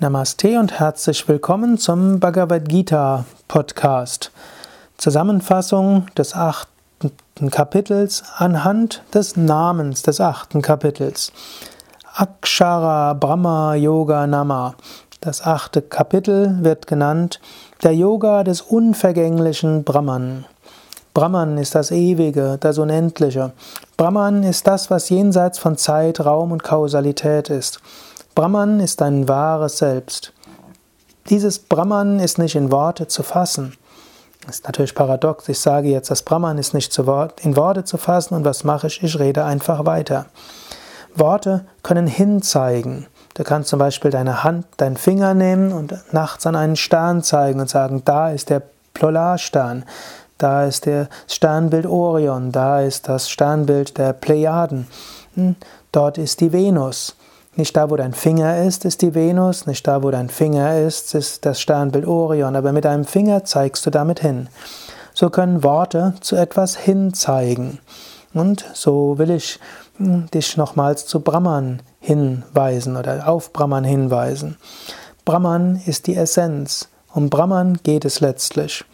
Namaste 0.00 0.60
und 0.60 0.78
herzlich 0.78 1.26
willkommen 1.26 1.76
zum 1.76 2.20
Bhagavad 2.20 2.68
Gita 2.68 3.24
Podcast. 3.48 4.30
Zusammenfassung 4.96 6.06
des 6.16 6.36
achten 6.36 7.50
Kapitels 7.50 8.22
anhand 8.36 9.02
des 9.12 9.36
Namens 9.36 10.02
des 10.02 10.20
achten 10.20 10.62
Kapitels. 10.62 11.32
Akshara 12.14 13.14
Brahma 13.14 13.74
Yoga 13.74 14.28
Nama. 14.28 14.76
Das 15.20 15.42
achte 15.44 15.82
Kapitel 15.82 16.62
wird 16.62 16.86
genannt 16.86 17.40
der 17.82 17.92
Yoga 17.92 18.44
des 18.44 18.60
unvergänglichen 18.60 19.82
Brahman. 19.82 20.44
Brahman 21.12 21.58
ist 21.58 21.74
das 21.74 21.90
Ewige, 21.90 22.56
das 22.60 22.78
Unendliche. 22.78 23.50
Brahman 23.96 24.44
ist 24.44 24.68
das, 24.68 24.92
was 24.92 25.08
jenseits 25.08 25.58
von 25.58 25.76
Zeit, 25.76 26.24
Raum 26.24 26.52
und 26.52 26.62
Kausalität 26.62 27.50
ist. 27.50 27.80
Brahman 28.38 28.78
ist 28.78 29.00
dein 29.00 29.26
wahres 29.26 29.78
Selbst. 29.78 30.32
Dieses 31.28 31.58
Brahman 31.58 32.20
ist 32.20 32.38
nicht 32.38 32.54
in 32.54 32.70
Worte 32.70 33.08
zu 33.08 33.24
fassen. 33.24 33.74
Das 34.46 34.60
ist 34.60 34.64
natürlich 34.64 34.94
paradox. 34.94 35.48
Ich 35.48 35.58
sage 35.58 35.88
jetzt, 35.88 36.08
das 36.08 36.22
Brahman 36.22 36.56
ist 36.56 36.72
nicht 36.72 36.96
in 36.96 37.56
Worte 37.56 37.82
zu 37.82 37.96
fassen 37.96 38.34
und 38.34 38.44
was 38.44 38.62
mache 38.62 38.86
ich? 38.86 39.02
Ich 39.02 39.18
rede 39.18 39.44
einfach 39.44 39.86
weiter. 39.86 40.26
Worte 41.16 41.64
können 41.82 42.06
hinzeigen. 42.06 43.08
Du 43.34 43.42
kannst 43.42 43.70
zum 43.70 43.80
Beispiel 43.80 44.12
deine 44.12 44.44
Hand, 44.44 44.66
deinen 44.76 44.96
Finger 44.96 45.34
nehmen 45.34 45.72
und 45.72 45.92
nachts 46.12 46.46
an 46.46 46.54
einen 46.54 46.76
Stern 46.76 47.24
zeigen 47.24 47.58
und 47.58 47.68
sagen, 47.68 48.02
da 48.04 48.30
ist 48.30 48.50
der 48.50 48.62
Polarstern, 48.94 49.84
da 50.38 50.64
ist 50.64 50.86
der 50.86 51.08
Sternbild 51.26 51.86
Orion, 51.86 52.52
da 52.52 52.82
ist 52.82 53.08
das 53.08 53.30
Sternbild 53.30 53.98
der 53.98 54.12
Plejaden, 54.12 54.86
hm, 55.34 55.56
dort 55.90 56.18
ist 56.18 56.40
die 56.40 56.52
Venus. 56.52 57.16
Nicht 57.56 57.76
da, 57.76 57.90
wo 57.90 57.96
dein 57.96 58.12
Finger 58.12 58.62
ist, 58.62 58.84
ist 58.84 59.02
die 59.02 59.14
Venus, 59.14 59.66
nicht 59.66 59.86
da, 59.86 60.02
wo 60.02 60.10
dein 60.10 60.28
Finger 60.28 60.78
ist, 60.78 61.14
ist 61.14 61.44
das 61.44 61.60
Sternbild 61.60 62.06
Orion, 62.06 62.54
aber 62.54 62.72
mit 62.72 62.84
deinem 62.84 63.04
Finger 63.04 63.44
zeigst 63.44 63.84
du 63.84 63.90
damit 63.90 64.20
hin. 64.20 64.48
So 65.12 65.30
können 65.30 65.64
Worte 65.64 66.14
zu 66.20 66.36
etwas 66.36 66.76
hinzeigen. 66.76 67.80
Und 68.34 68.64
so 68.74 69.18
will 69.18 69.30
ich 69.30 69.58
hm, 69.96 70.30
dich 70.30 70.56
nochmals 70.56 71.06
zu 71.06 71.20
Brahman 71.20 71.82
hinweisen 71.98 72.96
oder 72.96 73.26
auf 73.26 73.52
Brahman 73.52 73.84
hinweisen. 73.84 74.56
Brahman 75.24 75.82
ist 75.86 76.06
die 76.06 76.14
Essenz. 76.14 76.88
Um 77.12 77.30
Brahman 77.30 77.78
geht 77.82 78.04
es 78.04 78.20
letztlich. 78.20 78.84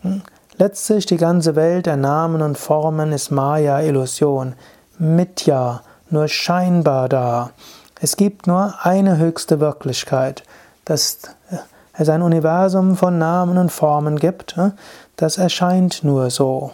Hm, 0.00 0.22
letztlich 0.56 1.06
die 1.06 1.18
ganze 1.18 1.54
Welt 1.56 1.86
der 1.86 1.96
Namen 1.96 2.40
und 2.40 2.56
Formen 2.56 3.12
ist 3.12 3.30
Maya, 3.30 3.80
Illusion, 3.80 4.54
Mitya, 4.98 5.82
nur 6.08 6.28
scheinbar 6.28 7.08
da. 7.08 7.50
Es 8.04 8.18
gibt 8.18 8.46
nur 8.46 8.74
eine 8.82 9.16
höchste 9.16 9.60
Wirklichkeit, 9.60 10.42
dass 10.84 11.20
es 11.94 12.08
ein 12.10 12.20
Universum 12.20 12.98
von 12.98 13.16
Namen 13.16 13.56
und 13.56 13.72
Formen 13.72 14.18
gibt, 14.18 14.58
äh, 14.58 14.72
das 15.16 15.38
erscheint 15.38 16.04
nur 16.04 16.28
so. 16.28 16.72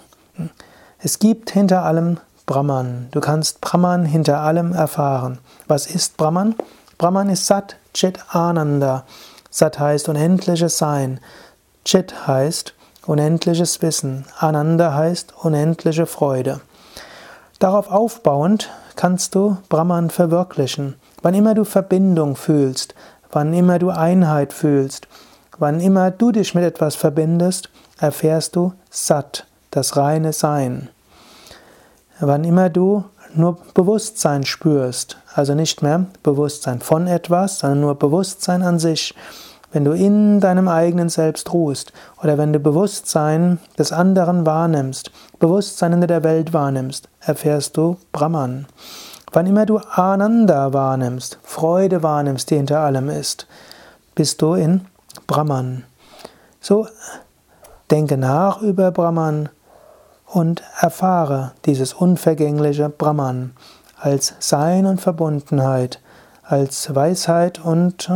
Es 0.98 1.20
gibt 1.20 1.50
hinter 1.50 1.84
allem 1.84 2.19
Brahman. 2.47 3.11
Du 3.12 3.20
kannst 3.20 3.61
Brahman 3.61 4.06
hinter 4.06 4.41
allem 4.41 4.72
erfahren. 4.72 5.39
Was 5.69 5.87
ist 5.87 6.17
Brahman? 6.17 6.56
Brahman 6.98 7.28
ist 7.28 7.47
Sat, 7.47 7.77
Chit, 7.94 8.19
Ananda. 8.31 9.05
Sat 9.50 9.78
heißt 9.78 10.09
unendliches 10.09 10.78
Sein. 10.78 11.20
Chit 11.84 12.27
heißt 12.27 12.75
unendliches 13.06 13.81
Wissen. 13.83 14.25
Ananda 14.37 14.94
heißt 14.94 15.33
unendliche 15.44 16.06
Freude. 16.06 16.61
Darauf 17.61 17.89
aufbauend 17.89 18.69
kannst 18.97 19.37
du 19.37 19.59
Brahman 19.69 20.11
verwirklichen. 20.11 20.97
Wann 21.23 21.35
immer 21.35 21.55
du 21.55 21.65
Verbindung 21.65 22.37
fühlst, 22.37 22.95
wann 23.31 23.53
immer 23.53 23.79
du 23.79 23.91
Einheit 23.91 24.53
fühlst, 24.53 25.07
wann 25.59 25.81
immer 25.81 26.11
du 26.11 26.33
dich 26.33 26.55
mit 26.55 26.65
etwas 26.65 26.97
verbindest, 26.97 27.69
erfährst 27.99 28.57
du 28.57 28.73
Sat, 28.91 29.47
das 29.71 29.97
reine 29.97 30.33
Sein. 30.33 30.89
Wann 32.19 32.44
immer 32.44 32.71
du 32.71 33.05
nur 33.34 33.59
Bewusstsein 33.75 34.44
spürst, 34.44 35.19
also 35.34 35.55
nicht 35.55 35.83
mehr 35.83 36.06
Bewusstsein 36.22 36.81
von 36.81 37.06
etwas, 37.06 37.61
sondern 37.61 37.81
nur 37.81 37.94
Bewusstsein 37.94 38.62
an 38.62 38.78
sich, 38.78 39.15
wenn 39.73 39.84
du 39.84 39.93
in 39.93 40.41
deinem 40.41 40.69
eigenen 40.69 41.09
Selbst 41.09 41.53
ruhst 41.53 41.93
oder 42.23 42.39
wenn 42.39 42.53
du 42.53 42.59
Bewusstsein 42.59 43.61
des 43.78 43.93
anderen 43.93 44.44
wahrnimmst, 44.44 45.12
Bewusstsein 45.39 45.93
in 45.93 46.00
der 46.00 46.25
Welt 46.25 46.53
wahrnimmst, 46.53 47.09
erfährst 47.21 47.77
du 47.77 47.97
Brahman. 48.11 48.67
Wann 49.33 49.47
immer 49.47 49.65
du 49.65 49.79
Ananda 49.79 50.73
wahrnimmst, 50.73 51.39
Freude 51.43 52.03
wahrnimmst, 52.03 52.51
die 52.51 52.57
hinter 52.57 52.81
allem 52.81 53.09
ist, 53.09 53.47
bist 54.15 54.43
du 54.43 54.55
in 54.55 54.87
Brahman. 55.29 55.85
So 56.61 56.89
denke 57.91 58.17
nach 58.17 58.61
über 58.61 58.91
Brahman 58.91 59.49
und 60.27 60.63
erfahre 60.81 61.53
dieses 61.65 61.93
unvergängliche 61.93 62.89
Brahman 62.89 63.53
als 63.99 64.35
Sein 64.41 64.87
und 64.87 65.01
Verbundenheit, 65.01 66.01
als 66.43 66.93
Weisheit 66.95 67.65
und 67.65 68.11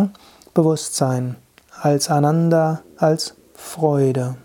Bewusstsein, 0.53 1.37
als 1.81 2.11
Ananda, 2.11 2.81
als 2.97 3.35
Freude. 3.55 4.37